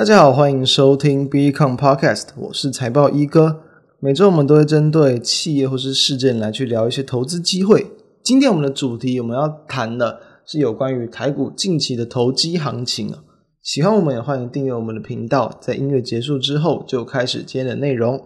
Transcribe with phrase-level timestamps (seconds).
[0.00, 3.60] 大家好，欢迎收听 Become Podcast，我是财报一哥。
[3.98, 7.86] 每周我们都会针对企业或是事件来去聊一些投资机会。
[8.22, 13.14] 今天我们的主题我们要谈的是有关于台股近期的投机行情。
[13.60, 15.54] 喜欢我们也欢迎订阅我们的频道。
[15.60, 18.18] 在音乐结束之后，就开始今天的内容。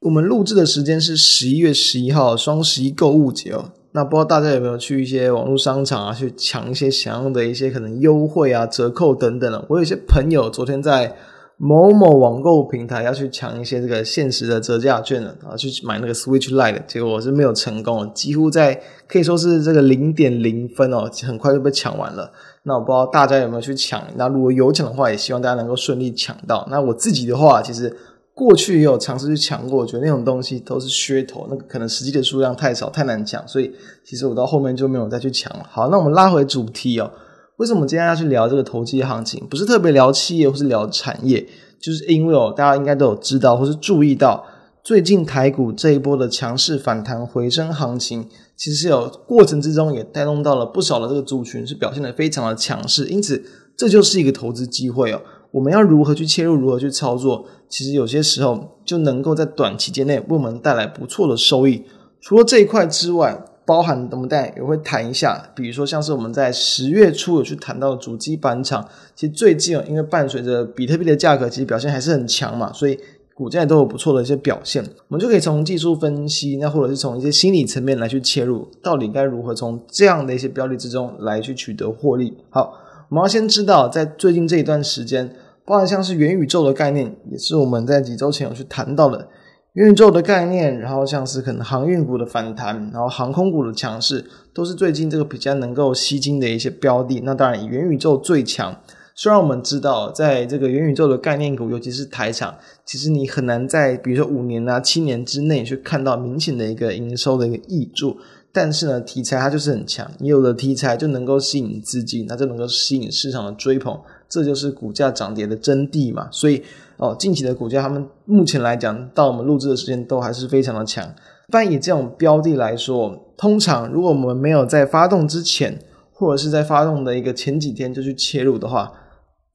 [0.00, 3.70] 我们录制的时间是十一月十一号，双十一购物节哦。
[3.92, 9.62] 那不知道大家有没有去一些网络商场啊，去抢一些想要的一些可能优惠啊、折扣等等的。
[9.68, 11.14] 我有一些朋友昨天在
[11.58, 22.32] 某某网购平台要去抢一些这个限时的折价券了，然后去买那个 Switch Lite，结果我是没有成功，几乎在可以说是这个零点零分哦，很快就被抢完了。
[22.62, 24.02] 那我不知道大家有没有去抢？
[24.16, 26.66] 那如果有抢的话，也希望大家能够顺利抢到。
[26.70, 27.94] 那我自己的话，其实。
[28.40, 33.70] 过去也有尝试去抢过，我觉得那种东西都是噱头，那个可能实际的数量太少，太难抢，所以
[34.02, 35.66] 其实我到后面就没有再去抢了。
[35.70, 37.12] 好，那我们拉回主题哦，
[37.58, 39.46] 为什么今天要去聊这个投机行情？
[39.50, 41.46] 不是特别聊企业或是聊产业，
[41.78, 44.42] 就是因为哦，大家应该都有知道或是注意到，
[44.82, 48.26] 最近台股这一波的强势反弹回升行情，
[48.56, 53.44] 其实有过程之中也带动到了不少的这个族群是表现得非常的强势，因此
[53.76, 55.20] 这就是一个投资机会哦。
[55.52, 57.44] 我们要如何去切入，如何去操作？
[57.68, 61.84] 其实有些时候就能够在短期间内为我们带来不错的收益。
[62.20, 72.98] 除了这一块之外，包含我们大家也会谈一下，比如说像是我们在十月初有去谈到主机板厂，其实最近因为伴随着比特币的价格其实表现还是很强嘛，所以
[73.34, 74.84] 股价都有不错的一些表现。
[75.08, 82.36] 我们就可以从技术分析，那或者是从一些心理层面来去切入，到底该如何从这样的一些标的之中来去取得获利。
[82.50, 82.74] 好。
[83.10, 89.28] 我们要先知道，在最近这一段时间，包含像是元宇宙的概念，也是我们在几周前有去谈到的
[89.72, 97.20] 元宇宙的概念，然后像是可能航运股的反弹，然后航空股的强势，都是最近这个比较能够吸金的一些标的。
[97.24, 98.80] 那当然，元宇宙最强。
[99.16, 102.54] 虽然我们知道，在这个元宇宙的概念股，尤其是台厂，
[102.86, 108.16] 其实你很难在比如说五年啊、七年之内去看到明显的一个营收的一个挹注。
[108.52, 113.96] 但是呢，题材它就是很强，你有了题材就能够吸引资金，那就能够吸引市场的追捧，
[114.28, 116.28] 这就是股价涨跌的真谛嘛。
[116.32, 116.62] 所以
[116.96, 121.14] 哦，近期的股价，他们目前来讲，到我们录制的时间都还是非常的强。
[121.52, 125.78] 但以这种标的来说，通常如果我们没有在发动之前，
[126.12, 128.92] 或者是在发动的一个前几天就去切入的话，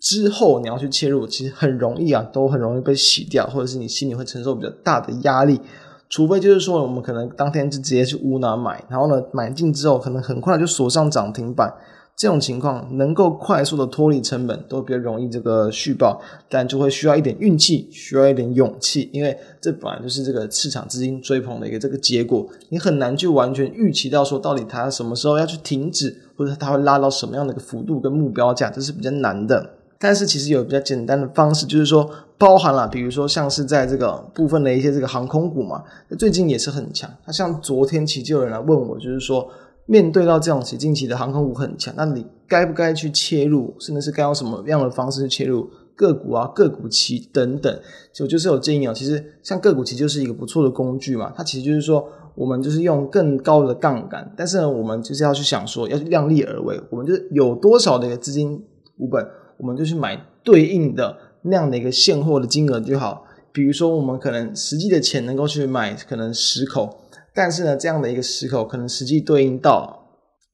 [0.00, 5.60] 之后你要去切入，其实很容易啊，都很容易被洗掉，或者是你心里会承受比较大的压力。
[6.08, 11.72] 除非就是说，我们可能当天就直接去乌拿买，然后呢，买进之后可能很快就锁上涨停板，
[12.16, 29.74] 这种情况能够快速的脱离成本，都比较容易这个续报，但就会需要一点运气，需要一点勇气，因为这本来就是这个市场资金追捧的一个这个结果，你很难去完全预期到说到底它什么时候要去停止，或者它会拉到什么样的一个幅度跟目标价，这是比较难的。
[30.00, 35.82] 但是其实有比较简单的方式，就是说包含了，比如说像是在这个部分的一些这个航空股嘛，
[36.16, 37.10] 最近也是很强。
[37.26, 39.50] 那像昨天其实就有人来问我，就是说
[39.86, 47.80] 面对到这种其近期的航空股很强，那你该不该去切入，甚至是该用什么样的方式去切入个股啊、个股期等等？
[48.12, 48.94] 就就是有建议哦。
[48.94, 58.64] 其实像个股期就是一个不错的工具嘛，它其实就是说我们就是用更高的杠杆，但是呢，我们就是要去想说要去量力而为，我们就是有多少的一个资金
[58.96, 59.26] 股本。
[59.58, 63.24] 我们就去买对应的那样的一个现货的金额就好。
[63.52, 66.98] 比如说，我们可能实际的钱能够去买可能十口，
[67.34, 70.04] 但是呢，这样的一个十口可能实际对应到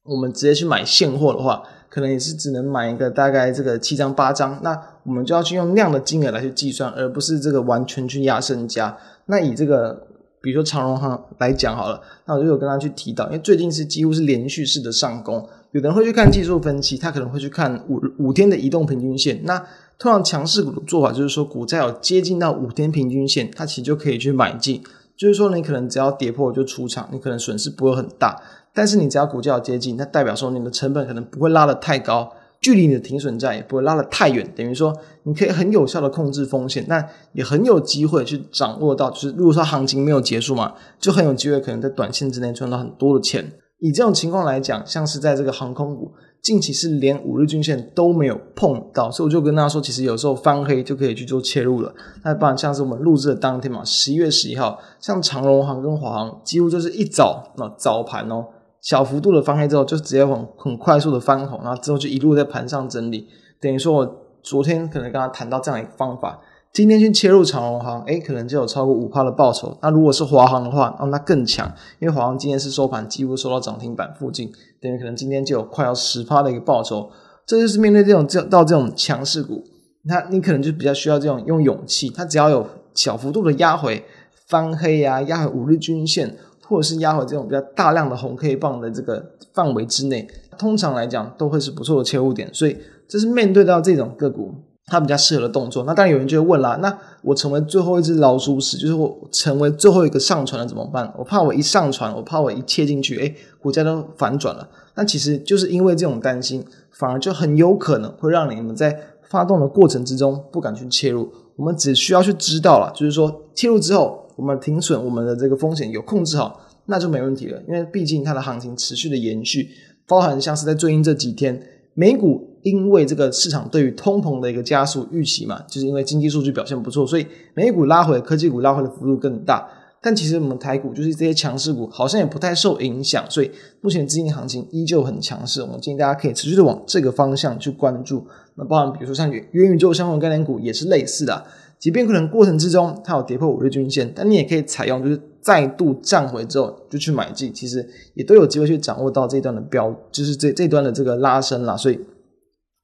[0.05, 4.59] 我们直接去买现货的话，可能也是只能买一个大概这个七张八张。
[4.63, 8.97] 那我们就要去用那样的金额来去计算，而不是这个完全去压身家。
[9.27, 10.07] 那以这个
[10.45, 15.43] 比如说长荣航来讲好了，那我就有跟他去提到，因为最近是几乎是连续式的上攻。
[15.71, 19.41] 有的人会去看技术分析，他可能会去看五五天的移动平均线。
[19.43, 19.57] 那
[19.97, 24.83] 通常强势股的做法就是说，股价有接近到五天平均线，它其实就可以去买进。
[25.17, 28.39] 就是说，你可能只要跌破就出场，你可能损失不会很大。
[28.71, 34.47] 但是你只要股价有接近，那代表说你的成本可能不会拉得太高，距离你的停损价也不会拉得太远。
[34.55, 43.51] 等于说，你可以很有效的控制风险，那也很有机会去掌握到，就是如果说行情没有结束嘛，就很有机会可能在短线之内赚到很多的钱。
[43.79, 46.11] 以这种情况来讲，像是在这个航空股，
[46.41, 51.93] 近期是连五日均线都没有碰到，所以我就跟大家说，其实有时候翻黑就可以去做切入了。
[52.23, 58.45] 那不然像是我们录制的当天嘛，十一月十一号，像长荣航跟华航，几乎就是一早那早盘哦，
[58.85, 63.27] 小幅度的翻黑之后，就直接很很快速的翻红，然后之后就一路在盘上整理。
[63.59, 66.39] 等于说我昨天可能跟他谈到这样一个方法。
[66.71, 69.75] 今天去切入长荣行，诶，可能就有超过五趴的报酬。
[69.81, 71.65] 那如果是华航的话，那、哦、那更强，
[71.99, 77.09] 因为华航今天是收盘几乎收到涨停板附近，等于可能今天就有快要十趴的一个报酬。
[77.47, 79.63] 这就是面对这种这到这种强势股，
[80.03, 82.09] 那你可能就比较需要这种用勇气。
[82.09, 84.03] 它只要有小幅度的压回
[84.47, 89.23] 翻黑呀、啊，压回五日均线，或者是压回这种比较大量的红 K 棒的这个
[89.53, 90.27] 范围之内，
[90.57, 92.53] 通常来讲都会是不错的切入点。
[92.53, 92.77] 所以
[93.07, 94.53] 这是面对到这种个股，
[94.85, 95.83] 它比较适合的动作。
[95.83, 101.13] 那当然有人就会问啦，那我成为最后一只老鼠屎，就是我成为最后一个上船了怎么办？
[101.17, 104.67] 我怕我一上船，我怕我一切进去，哎，股价都反转了。
[104.95, 106.65] 那其实就是因为这种担心。
[106.97, 111.29] 反而就很有可能会让你们在发动的过程之中不敢去切入。
[111.57, 117.61] 我们只需要去知道了，就是说切入之后，我们停损，我们的这个风险有控制好，那就没问题了。
[117.67, 119.69] 因为毕竟它的行情持续的延续，
[120.07, 121.61] 包含像是在最近这几天，
[121.93, 129.67] 美股因为这个市场对于通膨的一个加速预期嘛，就是因为经济数据表现不错，所以美股拉回，科技股拉回的幅度更大。
[130.01, 133.49] 但其实我们台股就是这些强势股，好像也不太受影响，所以
[133.81, 135.63] 目前资金行情依旧很强势。
[135.63, 138.23] 我们建议大家可以持续的往这个方向去关注。
[138.53, 141.43] 那包含比如说像元宇宙相关概念股也是类似的，
[141.79, 151.77] 即便可能过程之中它有跌破五日均线，但你也可以采用就是再度站回之后就去买进，其实也都有机会去掌握到这一段的标，就是这这段的这个拉升啦。
[151.77, 151.99] 所以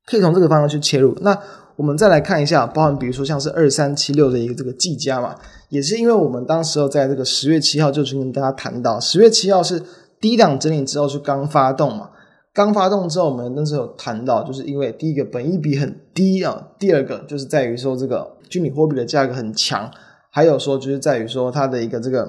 [0.05, 1.17] 可以从这个方向去切入。
[1.21, 1.37] 那
[1.77, 5.35] 我们再来看一下，包含比如说像是二三七六的一个这个技嘉嘛，
[5.69, 9.81] 也是因为我们当时候在这个十月七号就去跟大家谈到，十月七号是
[10.19, 12.11] 低档整理之后是刚发动嘛，
[12.53, 19.89] 刚发动之后我们那时候有谈到，就是因为第一个本益比很低啊，第二个就是在于说这个虚拟货币的价格很强，
[20.29, 22.23] 还有说就是在于说它的一个这个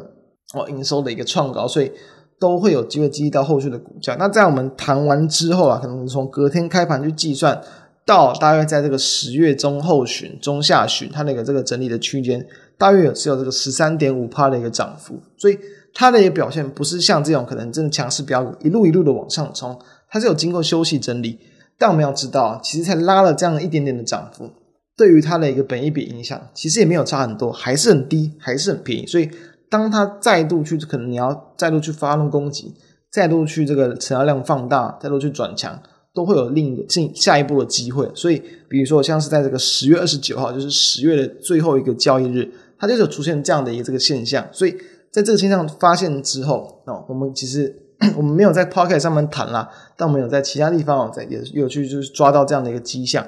[0.55, 1.93] 哦营收的一个创高，所以
[2.41, 4.17] 都会有机会激励到后续的股价。
[4.19, 7.61] 那在我们谈完之后啊，可能从隔天开盘去计算。
[8.05, 12.45] 到大约在这个十月中后旬、中下旬，它那个这个整理的区间，
[12.77, 15.57] 大约有是有这个十三点五趴的一个涨幅，所以
[15.95, 19.79] 它的一个表现不是像这种可能真的强势标股一路一路的往上冲，
[20.11, 21.39] 它是有经过休息整理。
[21.79, 24.51] 但我们要知道，其实才拉了这样一点点的涨幅，
[24.97, 29.07] 对于它的一个本益比影响，其实也没有差很多，还是很低，还是很便宜。
[29.07, 29.31] 所以
[29.71, 32.75] 当它再度去，可能你要再度去发动攻击，
[33.11, 35.83] 再度去这个成交量放大，再度去转强。
[36.15, 38.37] 都会有另一个进下一步的机会，所以
[38.69, 44.47] 比如说像是在这个十月二十九号，就是十月的最后一个交易日，它就有出现这样的一个这个现象。
[44.53, 44.77] 所以
[45.11, 47.75] 在这个现象发现之后，哦，我们其实
[48.15, 53.27] 我们没有在 Podcast 上面谈啦，但我们有在其他地方在也有去就是抓到这样的一个迹象。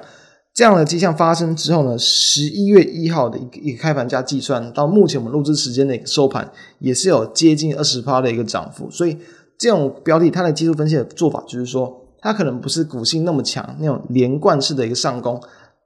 [0.55, 6.49] 这样的迹象发生之后呢，十一月一号的一个一个开盘价计算到目前我们录制时间的一个收盘，
[6.79, 8.89] 也是有接近二十趴的一个涨幅。
[8.89, 9.17] 所以
[9.57, 12.01] 这种标的它的技术分析的做法就是说。
[12.21, 15.39] 它可能不是股性那么强，那种连贯式的一个上攻，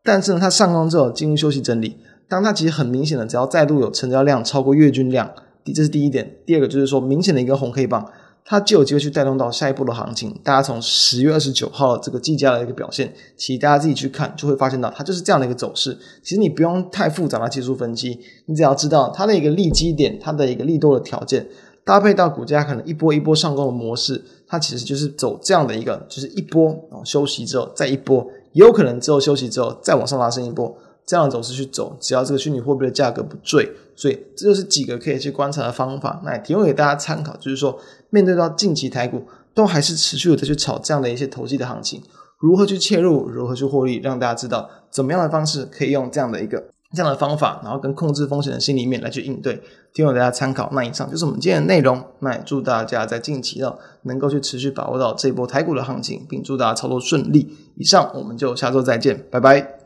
[0.06, 1.98] 但是呢，它上攻之后进入休息整理。
[2.30, 5.30] 当它其实很明显的，只要再度有成交量超过月均量，
[5.66, 6.38] 这是第一点。
[6.46, 8.10] 第二个就是说，明显的一个红黑棒，
[8.44, 10.34] 它就有机会去带动到下一步的行情。
[10.44, 15.98] 大家从十月二十九号这个技嘉的一个表现，其实大家自己去看就会发现到，它就是这样的一个走势。
[16.24, 21.48] 其实你不用太复杂的技术分析，你只要知道它的一个利基点，它的一个利多的条件。
[21.86, 30.78] 搭配到股价可能一波一波上攻的模式，它其实就是走这样的一个，就是一波啊休息之后再一波，也有可能之后休息之后再往上拉升一波，
[31.10, 37.36] 这样的走势去走，只要这个虚拟货币的价格不坠，所以这就是几个可以去观察的方法，那也提供给大家参考。
[37.38, 37.80] 就是说，
[38.12, 42.04] 面对到近期台股都还是持续的在去炒这样的一些投机的行情，
[42.40, 46.64] 如何去切入，如何去获利，让大家知道怎么样的方式可以用这样的一个。
[46.92, 49.62] 这样的方法，然后跟控制风险的心里面来去应对，
[49.94, 50.72] 提供大家参考。
[50.74, 52.04] 那以上就是我们今天的内容。
[52.22, 53.72] 那也祝大家在近期呢
[54.06, 57.56] 能够去持续把握到这一波台股的行情，并祝大家操作顺利。
[57.76, 59.79] 以上，我们就下周再见，拜拜。